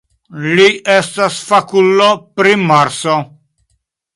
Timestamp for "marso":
2.73-3.19